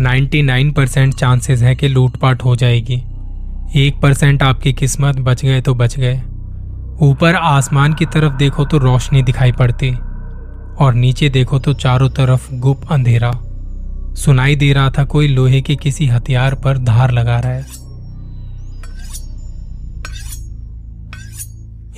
[0.00, 3.02] 99 percent chances है कि लूटपाट हो जाएगी।
[3.76, 6.20] एक परसेंट आपकी किस्मत बच गए तो बच गए।
[7.02, 9.90] ऊपर आसमान की तरफ़ देखो तो रोशनी दिखाई पड़ती,
[10.80, 13.32] और नीचे देखो तो चारों तरफ़ गुप अंधेरा।
[14.16, 17.66] सुनाई दे रहा था कोई लोहे के किसी हथियार पर धार लगा रहा है।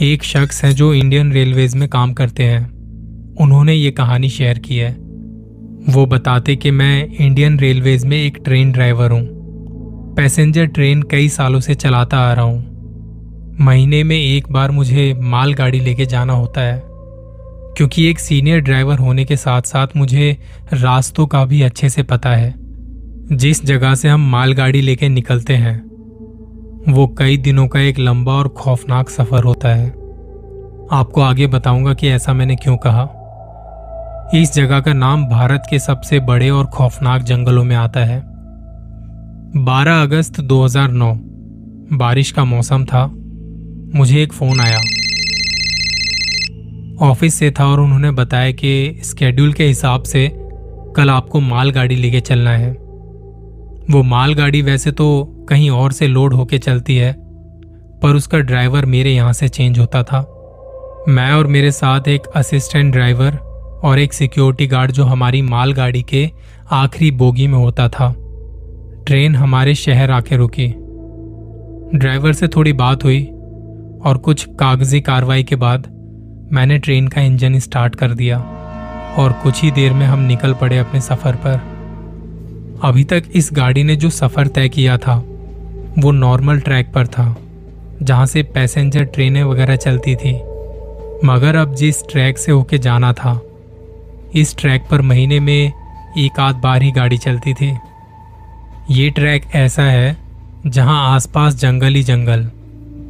[0.02, 2.64] एक शख्स है जो इंडियन रेलवेज में काम करते हैं।
[3.40, 5.01] उन्होंने ये कहानी शेयर की है।
[5.82, 9.22] वो बताते कि मैं इंडियन रेलवेज में एक ट्रेन ड्राइवर हूँ।
[10.16, 15.54] पैसेंजर ट्रेन कई सालों से चलाता आ रहा हूँ। महीने में एक बार मुझे माल
[15.54, 16.82] गाड़ी लेके जाना होता है,
[17.76, 20.36] क्योंकि एक सीनियर ड्राइवर होने के साथ साथ मुझे
[20.72, 22.54] रास्तों का भी अच्छे से पता है।
[23.32, 25.78] जिस जगह से हम मालगाड़ी लेके निकलते हैं,
[26.88, 29.88] वो कई दिनों का एक लंबा और खौफनाक सफ़र होता है।
[30.92, 33.02] आपको आगे बताऊँगा कि ऐसा मैंने क्यों कहा।
[34.34, 38.20] इस जगह का नाम भारत के सबसे बड़े और खौफनाक जंगलों में आता है।
[39.56, 41.14] 12 अगस्त 2009
[41.92, 43.06] बारिश का मौसम था।
[43.94, 44.78] मुझे एक फ़ोन आया।
[47.10, 50.32] ऑफ़िस से था और उन्होंने बताया कि स्केड्यूल के हिसाब से
[50.96, 52.72] कल आपको मालगाड़ी लेके चलना है।
[53.90, 57.12] वो मालगाड़ी वैसे तो कहीं और से लोड होके चलती है,
[58.02, 60.20] पर उसका ड्राइवर मेरे यहाँ से चेंज होता था।
[61.08, 63.51] मैं और मेरे साथ एक असिस्टेंट ड्राइवर
[63.82, 66.30] और एक सिक्योरिटी गार्ड जो हमारी मालगाड़ी के
[66.70, 68.14] आखिरी बोगी में होता था।
[69.06, 70.66] ट्रेन हमारे शहर आके रुकी।
[71.98, 73.24] ड्राइवर से थोड़ी बात हुई
[74.04, 75.86] और कुछ कागज़ी कार्रवाई के बाद
[76.52, 78.38] मैंने ट्रेन का इंजन स्टार्ट कर दिया
[79.18, 81.60] और कुछ ही देर में हम निकल पड़े अपने सफ़र पर।
[82.84, 85.16] अभी तक इस गाड़ी ने जो सफ़र तय किया था,
[85.98, 87.36] वो नॉर्मल ट्रैक पर था,
[88.02, 90.34] जहाँ से पैसेंजर ट्रेनें वगैरह चलती थी।
[91.24, 93.40] मगर अब जिस ट्रैक से होके जाना था
[94.36, 95.72] इस ट्रैक पर महीने में
[96.18, 97.72] एक आध बार ही गाड़ी चलती थी।
[98.90, 100.16] ये ट्रैक ऐसा है,
[100.66, 102.50] जहाँ आसपास जंगल ही जंगल,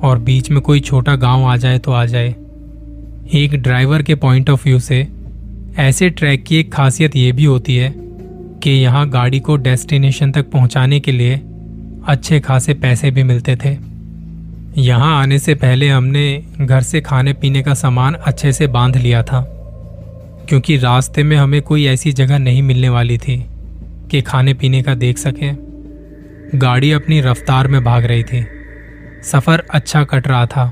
[0.02, 2.28] और बीच में कोई छोटा गाँव आ जाए तो आ जाए।
[3.34, 5.08] एक ड्राइवर के पॉइंट ऑफ़ व्यू से,
[5.78, 7.94] ऐसे ट्रैक की एक खासियत ये भी होती है
[8.62, 11.40] कि यहाँ गाड़ी को डेस्टिनेशन तक पहुँचाने के लिए
[12.06, 13.76] अच्छे खासे पैसे भी मिलते थे।
[14.78, 19.22] यहाँ आने से पहले हमने घर से खाने पीने का सामान अच्छे से बाँध लिया
[19.22, 19.58] था।
[20.52, 23.36] क्योंकि रास्ते में हमें कोई ऐसी जगह नहीं मिलने वाली थी
[24.10, 25.52] कि खाने पीने का देख सके।
[26.58, 28.44] गाड़ी अपनी रफ्तार में भाग रही थी।
[29.24, 30.66] सफ़र अच्छा कट रहा था,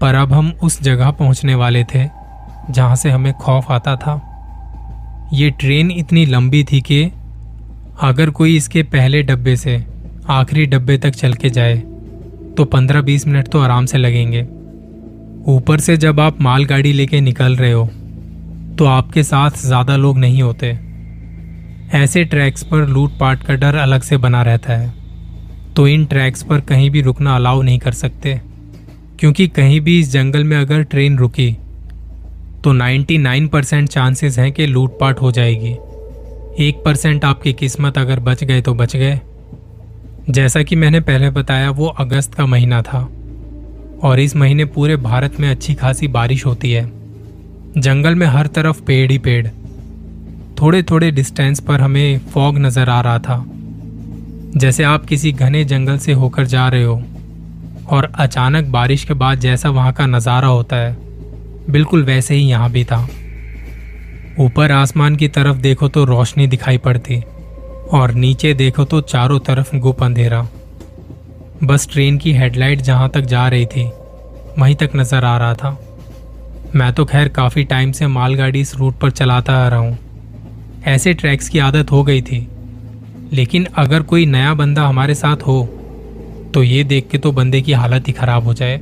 [0.00, 2.04] पर अब हम उस जगह पहुँचने वाले थे
[2.70, 4.14] जहाँ से हमें खौफ आता था।
[5.34, 7.02] ये ट्रेन इतनी लंबी थी कि
[8.02, 9.84] अगर कोई इसके पहले डब्बे से
[10.30, 11.76] आखिरी डब्बे तक चल के जाए
[12.56, 14.48] तो 15-20 मिनट तो आराम से लगेंगे।
[15.52, 17.90] ऊपर से जब आप मालगाड़ी लेके निकल रहे हो
[18.80, 20.66] तो आपके साथ ज़्यादा लोग नहीं होते।
[21.96, 24.94] ऐसे ट्रैक्स पर लूटपाट का डर अलग से बना रहता है।
[25.76, 28.40] तो इन ट्रैक्स पर कहीं भी रुकना अलाउ नहीं कर सकते।
[29.18, 31.52] क्योंकि कहीं भी इस जंगल में अगर ट्रेन रुकी
[32.64, 35.72] तो 99 परसेंट चांसेस हैं कि लूटपाट हो जाएगी।
[36.58, 39.20] एक परसेंट आपकी किस्मत अगर बच गए तो बच गए।
[40.30, 43.08] जैसा कि मैंने पहले बताया, वो अगस्त का महीना था।
[44.02, 46.99] और इस महीने पूरे भारत में अच्छी खासी बारिश होती है।
[47.78, 49.46] जंगल में हर तरफ़ पेड़ ही पेड़।
[50.60, 53.44] थोड़े थोड़े डिस्टेंस पर हमें फॉग नज़र आ रहा था।
[54.56, 57.02] जैसे आप किसी घने जंगल से होकर जा रहे हो,
[57.88, 60.96] और अचानक बारिश के बाद जैसा वहाँ का नज़ारा होता है,
[61.70, 63.06] बिल्कुल वैसे ही यहाँ भी था।
[64.40, 67.20] ऊपर आसमान की तरफ़ देखो तो रोशनी दिखाई पड़ती,
[67.92, 70.46] और नीचे देखो तो चारों तरफ़ गुप अंधेरा।
[71.64, 73.90] बस ट्रेन की हेडलाइट जहाँ तक जा रही थी,
[74.58, 75.78] वहीं तक नज़र आ रहा था।
[76.76, 79.98] मैं तो खैर काफ़ी टाइम से मालगाड़ी इस रूट पर चलाता आ रहा हूँ।
[80.86, 82.46] ऐसे ट्रैक्स की आदत हो गई थी।
[83.32, 85.62] लेकिन अगर कोई नया बंदा हमारे साथ हो
[86.54, 88.80] तो ये देख के तो बंदे की हालत ही खराब हो जाए।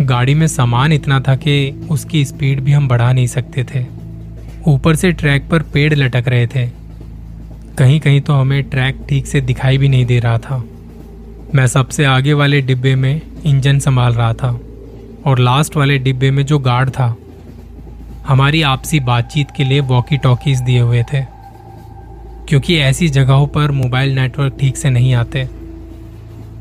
[0.00, 3.86] गाड़ी में सामान इतना था कि उसकी स्पीड भी हम बढ़ा नहीं सकते थे।
[4.66, 6.66] ऊपर से ट्रैक पर पेड़ लटक रहे थे।
[7.78, 10.64] कहीं कहीं तो हमें ट्रैक ठीक से दिखाई भी नहीं दे रहा था।
[11.54, 14.60] मैं सबसे आगे वाले डिब्बे में इंजन संभाल रहा था।
[15.26, 17.14] और लास्ट वाले डिब्बे में जो गार्ड था,
[18.26, 21.20] हमारी आपसी बातचीत के लिए वॉकी टॉकीज दिए हुए थे,
[22.48, 25.44] क्योंकि ऐसी जगहों पर मोबाइल नेटवर्क ठीक से नहीं आते।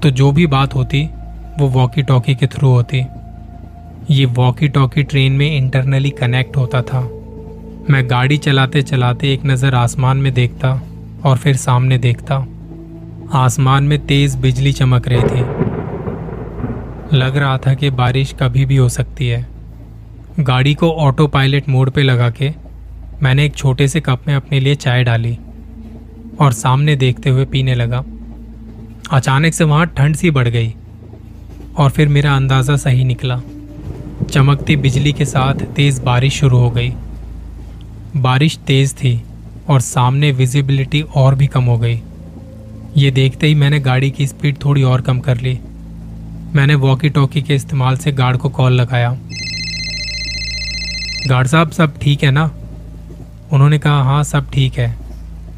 [0.04, 1.04] तो जो भी बात होती,
[1.60, 3.04] वो वॉकी टॉकी के थ्रू होती।
[4.10, 7.02] ये वॉकी टॉकी ट्रेन में इंटरनली कनेक्ट होता था।
[7.90, 10.82] मैं गाड़ी चलाते चलाते एक नज़र आसमान में देखता
[11.26, 12.36] और फिर सामने देखता।
[13.34, 15.71] आसमान में तेज बिजली चमक रही थी।
[17.14, 19.46] लग रहा था कि बारिश कभी भी हो सकती है।
[20.40, 22.52] गाड़ी को ऑटो पायलट मोड पे लगा के
[23.24, 25.38] मैंने एक छोटे से कप में अपने लिए चाय डाली
[26.40, 28.04] और सामने देखते हुए पीने लगा।
[29.12, 30.74] अचानक से वहाँ ठंड सी बढ़ गई
[31.78, 33.42] और फिर मेरा अंदाज़ा सही निकला।
[34.32, 36.94] चमकती बिजली के साथ तेज बारिश शुरू हो गई।
[38.18, 39.22] बारिश तेज थी
[39.70, 42.00] और सामने विजिबिलिटी और भी कम हो गई।
[42.98, 45.60] ये देखते ही मैंने गाड़ी की स्पीड थोड़ी और कम कर ली।
[46.56, 49.18] मैंने वॉकी टॉकी के इस्तेमाल से गार्ड को कॉल लगाया।
[51.28, 52.52] गार्ड साहब, सब ठीक है ना?
[53.52, 54.96] उन्होंने कहा हाँ सब ठीक है।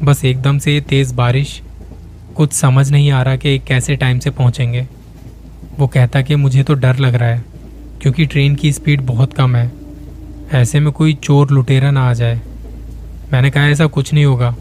[0.02, 1.62] बस एकदम से तेज बारिश।
[2.36, 4.86] कुछ समझ नहीं आ रहा कि कैसे टाइम से पहुँचेंगे।
[5.78, 7.44] वो कहता कि मुझे तो डर लग रहा है,
[8.02, 9.72] क्योंकि ट्रेन की स्पीड बहुत कम है।
[10.52, 12.40] ऐसे में कोई चोर लुटेरा ना आ जाए।
[13.32, 14.56] मैंने कहा, ऐसा कुछ नहीं होगा।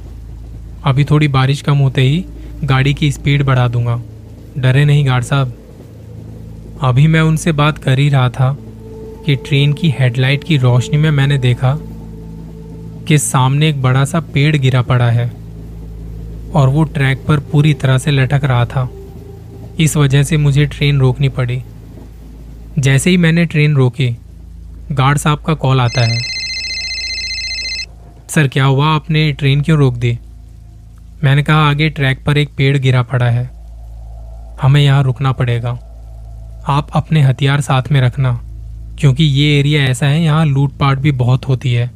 [0.86, 2.26] अभी थोड़ी बारिश कम होते ही
[2.64, 4.02] गाड़ी की स्पीड बढ़ा दूँगा।
[4.58, 5.58] डरे नहीं गार्ड साहब।
[6.84, 8.58] अभी मैं उनसे बात कर ही रहा था
[9.26, 11.78] कि ट्रेन की हेडलाइट की रोशनी में मैंने देखा
[13.08, 15.32] कि सामने एक बड़ा सा पेड़ गिरा पड़ा है
[16.56, 18.90] और वो ट्रैक पर पूरी तरह से लटक रहा था।
[19.80, 21.64] इस वजह से मुझे ट्रेन रोकनी पड़ी।
[22.80, 24.18] जैसे ही मैंने ट्रेन रोकी,
[24.92, 26.22] गार्ड साहब का कॉल आता है।
[28.30, 28.88] सर, क्या हुआ?
[28.88, 30.20] आपने ट्रेन क्यों रोक दी?
[31.24, 33.50] मैंने कहा, आगे ट्रैक पर एक पेड़ गिरा पड़ा है।
[34.62, 35.93] हमें यहाँ रुकना पड़ेगा।
[36.66, 38.32] आप अपने हथियार साथ में रखना,
[39.00, 41.90] क्योंकि ये एरिया ऐसा है, यहाँ लूटपाट भी बहुत होती है।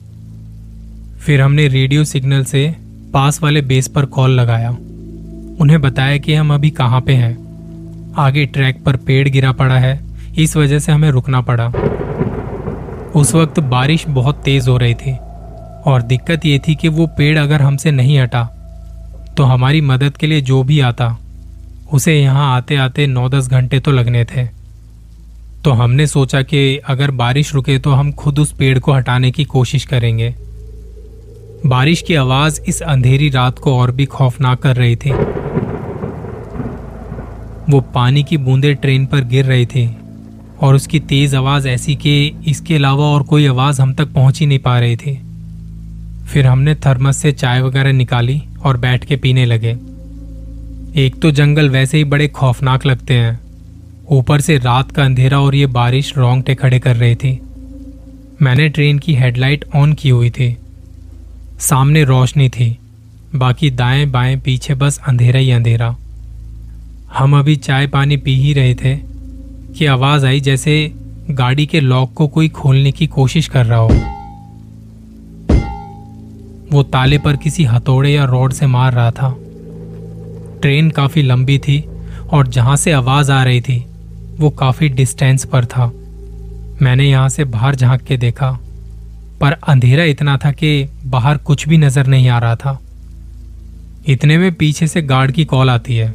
[1.17, 2.67] फिर हमने रेडियो सिग्नल से
[3.13, 4.69] पास वाले बेस पर कॉल लगाया।
[5.59, 9.99] उन्हें बताया कि हम अभी कहाँ पे हैं। आगे ट्रैक पर पेड़ गिरा पड़ा है,
[10.37, 11.67] इस वजह से हमें रुकना पड़ा।
[13.15, 15.15] उस वक्त बारिश बहुत तेज हो रही थी,
[15.85, 18.43] और दिक्कत ये थी कि वो पेड़ अगर हमसे नहीं हटा
[19.37, 21.17] तो हमारी मदद के लिए जो भी आता,
[21.93, 24.56] उसे यहाँ आते आते नौ दस घंटे तो लगने थे।
[25.67, 29.43] तो हमने सोचा कि अगर बारिश रुके तो हम खुद उस पेड़ को हटाने की
[29.43, 30.35] कोशिश करेंगे।
[31.65, 35.11] बारिश की आवाज़ इस अंधेरी रात को और भी खौफनाक कर रही थी।
[37.71, 39.97] वो पानी की बूंदें ट्रेन पर गिर रही थी
[40.61, 44.45] और उसकी तेज आवाज़ ऐसी कि इसके अलावा और कोई आवाज़ हम तक पहुँच ही
[44.45, 45.15] नहीं पा रही थी।
[46.27, 49.75] फिर हमने थर्मस से चाय वगैरह निकाली और बैठ के पीने लगे।
[51.05, 53.46] एक तो जंगल वैसे ही बड़े खौफनाक लगते हैं।
[54.12, 57.42] ऊपर से रात का अंधेरा और ये बारिश रोंगटे खड़े कर रही थी।
[58.42, 60.57] मैंने ट्रेन की हेडलाइट ऑन की हुई थी।
[61.59, 62.77] सामने रोशनी थी।
[63.36, 65.95] बाकी दाएँ बाएँ पीछे बस अंधेरा ही अंधेरा।
[67.18, 68.95] हम अभी चाय पानी पी ही रहे थे
[69.77, 70.92] कि आवाज़ आई जैसे
[71.30, 73.89] गाड़ी के लॉक को कोई खोलने की कोशिश कर रहा हो।
[76.71, 79.38] वो ताले पर किसी हथौड़े या रॉड से मार रहा था।
[80.62, 81.86] ट्रेन काफ़ी लंबी थी
[82.31, 83.87] और जहाँ से आवाज़ आ रही थी
[84.39, 85.92] वो काफ़ी डिस्टेंस पर था।
[86.81, 88.60] मैंने यहाँ से बाहर झाँक के देखा,
[89.42, 92.80] पर अंधेरा इतना था कि बाहर कुछ भी नज़र नहीं आ रहा था।
[94.07, 96.13] इतने में पीछे से गार्ड की कॉल आती है।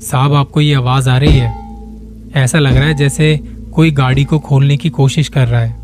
[0.00, 1.54] साहब, आपको ये आवाज़ आ रही है?
[2.34, 3.40] ऐसा लग रहा है जैसे
[3.72, 5.76] कोई गाड़ी को खोलने की कोशिश कर रहा है।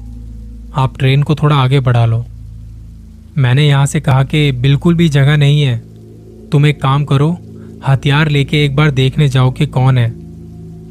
[0.74, 2.26] आप ट्रेन को थोड़ा आगे बढ़ा लो।
[3.38, 5.82] मैंने यहाँ से कहा कि बिल्कुल भी जगह नहीं है।
[6.52, 7.38] तुम एक काम करो
[7.86, 10.12] हथियार लेके एक बार देखने जाओ कि कौन है,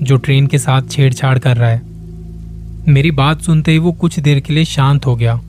[0.02, 1.82] जो ट्रेन के साथ छेड़छाड़ कर रहा है।
[2.88, 5.40] मेरी बात सुनते ही वो कुछ देर के लिए शांत हो गया।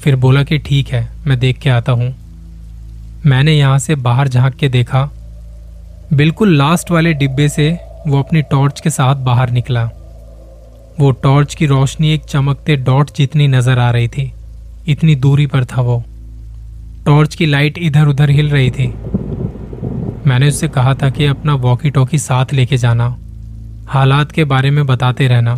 [0.00, 2.14] फिर बोला कि ठीक है, मैं देख के आता हूँ।
[3.26, 5.08] मैंने यहाँ से बाहर झाँक के देखा।
[6.12, 7.70] बिल्कुल लास्ट वाले डिब्बे से
[8.06, 9.84] वो अपनी टॉर्च के साथ बाहर निकला।
[11.00, 14.32] वो टॉर्च की रोशनी एक चमकते डॉट जितनी नज़र आ रही थी,
[14.88, 16.02] इतनी दूरी पर था वो।
[17.06, 18.92] टॉर्च की लाइट इधर उधर हिल रही थी।
[20.28, 23.16] मैंने उससे कहा था कि अपना वॉकी टॉकी साथ लेके जाना।
[23.88, 25.54] हालात के बारे में बताते रहना।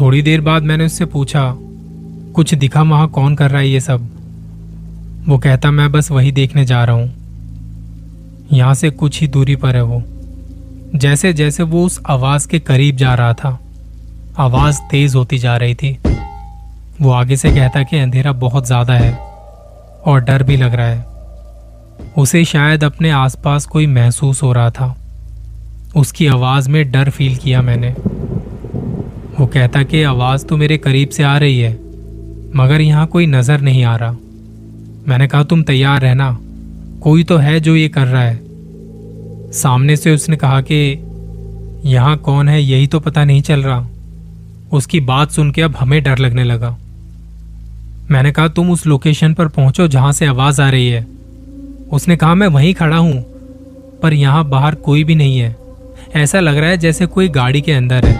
[0.00, 1.54] थोड़ी देर बाद मैंने उससे पूछा,
[2.34, 4.08] कुछ दिखा वहाँ कौन कर रहा है ये सब?
[5.28, 7.14] वो कहता, मैं बस वही देखने जा रहा हूँ।
[8.52, 10.02] यहाँ से कुछ ही दूरी पर है वो।
[10.94, 13.58] जैसे जैसे वो उस आवाज़ के करीब जा रहा था,
[14.38, 15.98] आवाज़ तेज होती जा रही थी।
[17.02, 19.12] वो आगे से कहता कि, अंधेरा बहुत ज़्यादा है
[20.06, 21.17] और डर भी लग रहा है।
[22.18, 24.96] उसे शायद अपने आसपास कोई महसूस हो रहा था।
[25.96, 27.94] उसकी आवाज़ में डर फील किया मैंने।
[29.40, 31.72] वो कहता कि, आवाज़ तो मेरे करीब से आ रही है,
[32.56, 34.12] मगर यहाँ कोई नज़र नहीं आ रहा।
[35.08, 36.38] मैंने कहा, तुम तैयार रहना,
[37.00, 38.40] कोई तो है जो ये कर रहा है।
[39.52, 41.04] सामने से उसने कहा कि,
[41.84, 43.86] यहाँ कौन है, यही तो पता नहीं चल रहा।
[44.72, 46.76] उसकी बात सुन के अब हमें डर लगने लगा।
[48.10, 51.17] मैंने कहा, तुम उस लोकेशन पर पहुंचो जहाँ से आवाज़ आ रही है।
[51.92, 53.22] उसने कहा, मैं वहीं खड़ा हूँ,
[54.02, 55.56] पर यहाँ बाहर कोई भी नहीं है।
[56.16, 58.16] ऐसा लग रहा है जैसे कोई गाड़ी के अंदर है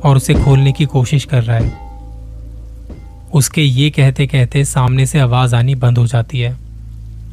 [0.00, 1.78] और उसे खोलने की कोशिश कर रहा है।
[3.34, 6.56] उसके ये कहते कहते सामने से आवाज़ आनी बंद हो जाती है।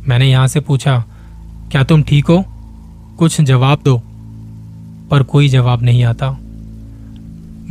[0.07, 1.03] मैंने यहाँ से पूछा,
[1.71, 2.43] क्या तुम ठीक हो?
[3.17, 3.97] कुछ जवाब दो।
[5.11, 6.37] पर कोई जवाब नहीं आता।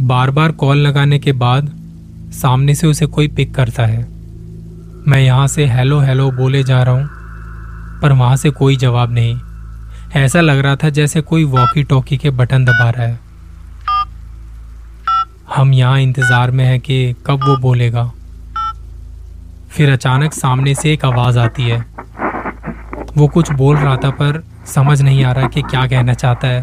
[0.01, 1.71] बार बार कॉल लगाने के बाद
[2.35, 4.07] सामने से उसे कोई पिक करता है।
[5.09, 7.16] मैं यहाँ से हेलो हेलो बोले जा रहा हूँ।
[8.03, 9.41] पर वहाँ से कोई जवाब नहीं।
[10.17, 13.21] ऐसा लग रहा था जैसे कोई वॉकी टॉकी के बटन दबा रहा है।
[15.57, 18.13] हम यहाँ इंतज़ार में हैं कि कब वो बोलेगा।
[19.69, 21.85] फिर अचानक सामने से एक आवाज़ आती है।
[23.17, 26.63] वो कुछ बोल रहा था पर समझ नहीं आ रहा कि क्या कहना चाहता है।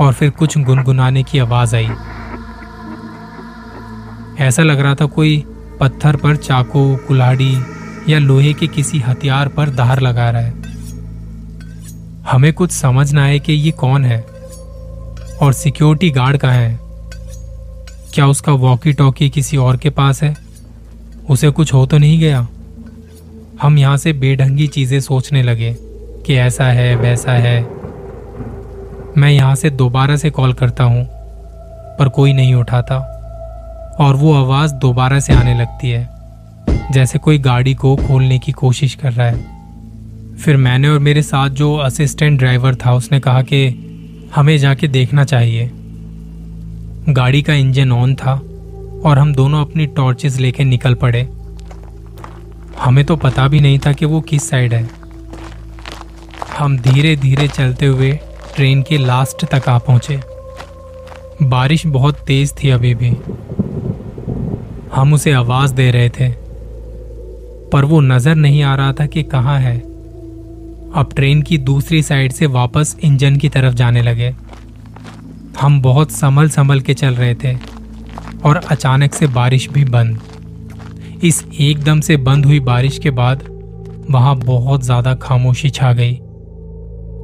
[0.00, 1.90] और फिर कुछ गुनगुनाने की आवाज़ आई।
[4.38, 5.44] ऐसा लग रहा था कोई
[5.80, 7.56] पत्थर पर चाकू, कुल्हाड़ी
[8.08, 10.52] या लोहे के किसी हथियार पर धार लगा रहा है।
[12.30, 14.20] हमें कुछ समझ ना आए कि ये कौन है
[15.42, 16.78] और सिक्योरिटी गार्ड कहाँ है।
[18.14, 20.36] क्या उसका वॉकी टॉकी किसी और के पास है?
[21.30, 22.48] उसे कुछ हो तो नहीं गया?
[23.62, 25.76] हम यहाँ से बेढंगी चीज़ें सोचने लगे
[26.26, 27.60] कि ऐसा है, वैसा है।
[29.16, 31.04] मैं यहाँ से दोबारा से कॉल करता हूँ,
[31.98, 32.98] पर कोई नहीं उठाता
[34.00, 36.17] और वो आवाज़ दोबारा से आने लगती है।
[36.92, 39.58] जैसे कोई गाड़ी को खोलने की कोशिश कर रहा है।
[40.36, 43.84] फिर मैंने और मेरे साथ जो असिस्टेंट ड्राइवर था, उसने कहा कि
[44.34, 45.70] हमें जाके देखना चाहिए।
[47.08, 48.32] गाड़ी का इंजन ऑन था
[49.04, 51.28] और हम दोनों अपनी टॉर्चेस लेके निकल पड़े।
[52.78, 54.90] हमें तो पता भी नहीं था कि वो किस साइड है।
[56.58, 58.20] हम धीरे धीरे चलते हुए
[58.56, 60.20] ट्रेन के लास्ट तक आ पहुँचे।
[61.42, 63.16] बारिश बहुत तेज थी अभी भी।
[64.94, 66.47] हम उसे आवाज़ दे रहे थे।
[67.72, 69.78] पर वो नज़र नहीं आ रहा था कि कहाँ है।
[70.90, 74.34] अब ट्रेन की दूसरी साइड से वापस इंजन की तरफ़ जाने लगे।
[75.60, 77.54] हम बहुत संभल संभल के चल रहे थे
[78.44, 83.42] और अचानक से बारिश भी बंद। इस एकदम से बंद हुई बारिश के बाद
[84.10, 86.14] वहाँ बहुत ज़्यादा खामोशी छा गई।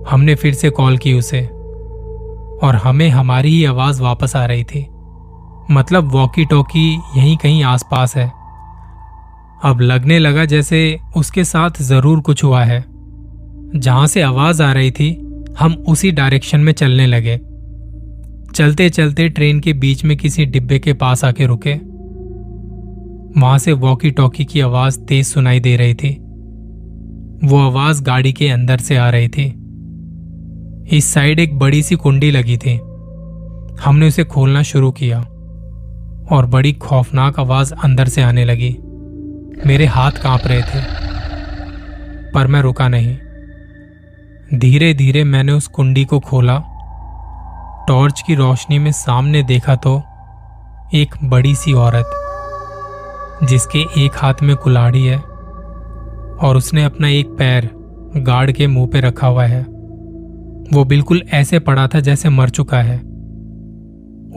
[0.08, 1.42] हमने फिर से कॉल की उसे
[2.62, 4.86] और हमें हमारी ही आवाज़ वापस आ रही थी।
[5.70, 8.32] मतलब वॉकी टॉकी यहीं कहीं आसपास है।
[9.64, 12.85] अब लगने लगा जैसे उसके साथ ज़रूर कुछ हुआ है।
[13.76, 15.26] जहाँ से आवाज़ आ रही थी,
[15.59, 17.40] हम उसी डायरेक्शन में चलने लगे।
[18.54, 21.75] चलते चलते ट्रेन के बीच में किसी डिब्बे के पास आके रुके।
[23.40, 26.11] वहाँ से वॉकी टॉकी की आवाज़ तेज सुनाई दे रही थी।
[27.44, 29.44] वो आवाज़ गाड़ी के अंदर से आ रही थी।
[30.97, 32.80] इस साइड एक बड़ी सी कुंडी लगी थी।
[33.85, 35.21] हमने उसे खोलना शुरू किया
[36.33, 38.76] और बड़ी खौफनाक आवाज़ अंदर से आने लगी।
[39.66, 40.80] मेरे हाथ काँप रहे थे,
[42.32, 46.56] पर मैं रुका नहीं। धीरे धीरे मैंने उस कुंडी को खोला।
[47.88, 49.96] टॉर्च की रोशनी में सामने देखा तो
[50.94, 52.11] एक बड़ी सी औरत,
[53.44, 57.70] जिसके एक हाथ में कुल्हाड़ी है और उसने अपना एक पैर
[58.16, 59.62] गार्ड के मुँह पे रखा हुआ है।
[60.73, 62.99] वो बिल्कुल ऐसे पड़ा था जैसे मर चुका है।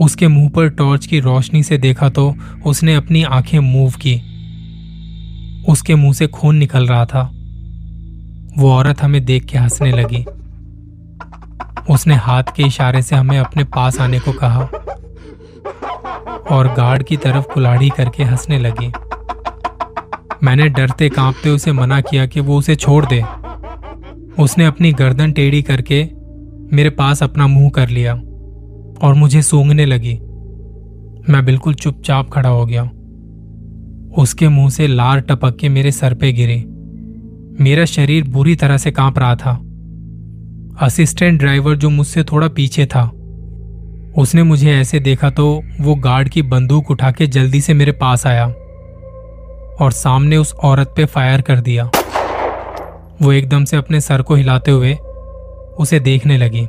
[0.00, 2.34] उसके मुँह पर टॉर्च की रोशनी से देखा तो
[2.66, 4.20] उसने अपनी आँखें मूव की।
[5.68, 7.30] उसके मुँह से खून निकल रहा था।
[8.58, 10.24] वो औरत हमें देख के हंसने लगी।
[11.94, 14.60] उसने हाथ के इशारे से हमें अपने पास आने को कहा
[16.50, 18.92] और गार्ड की तरफ़ कुलाड़ी करके हंसने लगी।
[20.42, 23.24] मैंने डरते कांपते उसे मना किया कि वो उसे छोड़ दे।
[24.42, 26.10] उसने अपनी गर्दन टेढ़ी करके
[26.76, 28.14] मेरे पास अपना मुँह कर लिया
[29.06, 30.14] और मुझे सूंघने लगी।
[31.32, 32.90] मैं बिल्कुल चुपचाप खड़ा हो गया।
[34.16, 36.64] उसके मुँह से लार टपक के मेरे सर पे गिरे।
[37.64, 39.52] मेरा शरीर बुरी तरह से काँप रहा था।
[40.80, 43.02] असिस्टेंट ड्राइवर जो मुझसे थोड़ा पीछे था,
[44.16, 48.26] उसने मुझे ऐसे देखा तो वो गार्ड की बंदूक उठा के जल्दी से मेरे पास
[48.26, 48.46] आया
[49.80, 51.90] और सामने उस औरत पे फायर कर दिया।
[53.22, 54.94] वो एकदम से अपने सर को हिलाते हुए
[55.78, 56.66] उसे देखने लगी।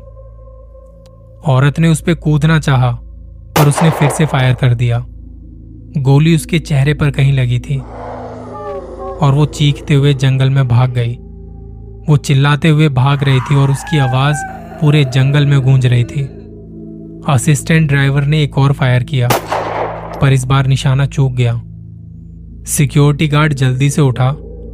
[1.51, 2.91] औरत ने उस पर कूदना चाहा
[3.57, 5.05] पर उसने फिर से फायर कर दिया।
[5.97, 7.77] गोली उसके चेहरे पर कहीं लगी थी
[9.19, 11.15] और वो चीखते हुए जंगल में भाग गई।
[12.09, 14.37] वो चिल्लाते हुए भाग रही थी और उसकी आवाज़
[14.81, 16.21] पूरे जंगल में गूंज रही थी।
[17.29, 19.29] असिस्टेंट ड्राइवर ने एक और फायर किया,
[20.21, 21.53] पर इस बार निशाना चूक गया।
[22.65, 24.29] सिक्योरिटी गार्ड जल्दी से उठा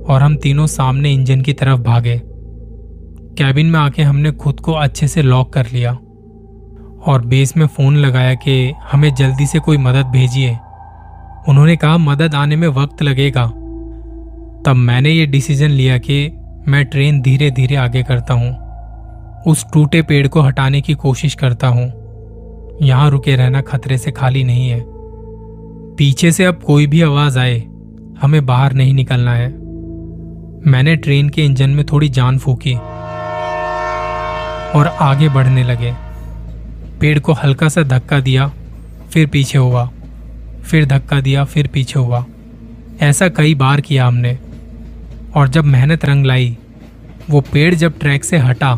[0.07, 2.21] और हम तीनों सामने इंजन की तरफ़ भागे।
[3.37, 5.91] कैबिन में आके हमने खुद को अच्छे से लॉक कर लिया
[7.05, 10.57] और बेस में फ़ोन लगाया कि हमें जल्दी से कोई मदद भेजिए।
[11.49, 13.47] उन्होंने कहा, मदद आने में वक्त लगेगा।
[14.65, 16.31] तब मैंने ये डिसीज़न लिया कि
[16.67, 18.65] मैं ट्रेन धीरे धीरे आगे करता हूँ।
[19.47, 22.05] उस टूटे पेड़ को हटाने की कोशिश करता हूँ।
[22.81, 24.83] यहाँ रुके रहना खतरे से खाली नहीं है।
[25.95, 27.59] पीछे से अब कोई भी आवाज़ आए,
[28.21, 29.49] हमें बाहर नहीं निकलना है।
[30.67, 32.73] मैंने ट्रेन के इंजन में थोड़ी जान फूकी
[34.79, 35.93] और आगे बढ़ने लगे।
[37.01, 38.51] पेड़ को हल्का सा धक्का दिया,
[39.09, 39.89] फिर पीछे हुआ।
[40.65, 42.25] फिर धक्का दिया, फिर पीछे हुआ।
[43.01, 44.37] ऐसा कई बार किया हमने।
[45.35, 46.57] और जब मेहनत रंग लाई,
[47.29, 48.75] वो पेड़ जब ट्रैक से हटा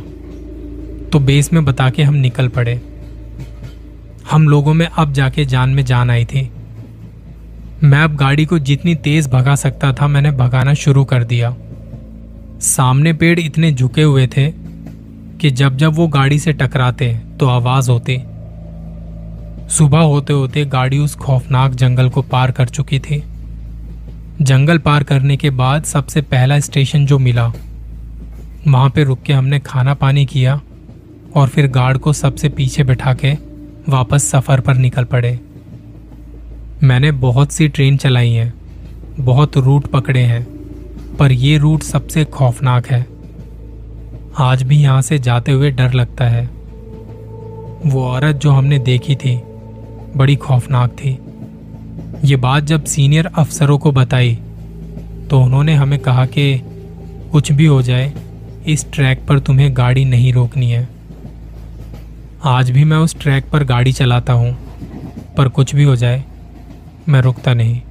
[1.11, 2.81] तो बेस में बता के हम निकल पड़े।
[4.31, 6.49] हम लोगों में अब जाके जान में जान आई थी।
[7.83, 11.55] मैं अब गाड़ी को जितनी तेज भगा सकता था, मैंने भगाना शुरू कर दिया।
[12.61, 14.51] सामने पेड़ इतने झुके हुए थे
[15.41, 18.19] कि जब जब वो गाड़ी से टकराते तो आवाज़ होती।
[19.69, 23.23] सुबह होते होते गाड़ी उस खौफनाक जंगल को पार कर चुकी थी।
[24.41, 27.51] जंगल पार करने के बाद सबसे पहला स्टेशन जो मिला,
[28.67, 30.59] वहाँ पे रुक के हमने खाना पानी किया
[31.35, 33.33] और फिर गार्ड को सबसे पीछे बैठा के
[33.89, 35.39] वापस सफ़र पर निकल पड़े।
[36.83, 38.53] मैंने बहुत सी ट्रेन चलाई हैं,
[39.19, 40.43] बहुत रूट पकड़े हैं,
[41.17, 43.05] पर यह रूट सबसे खौफनाक है।
[44.37, 46.45] आज भी यहाँ से जाते हुए डर लगता है।
[47.85, 49.41] वो औरत जो हमने देखी थी
[50.15, 51.17] बड़ी खौफनाक थी।
[52.23, 54.33] ये बात जब सीनियर अफसरों को बताई
[55.29, 56.61] तो उन्होंने हमें कहा कि
[57.31, 58.11] कुछ भी हो जाए,
[58.67, 60.87] इस ट्रैक पर तुम्हें गाड़ी नहीं रोकनी है।
[62.45, 64.55] आज भी मैं उस ट्रैक पर गाड़ी चलाता हूँ,
[65.37, 66.23] पर कुछ भी हो जाए,
[67.09, 67.81] मैं रुकता नहीं।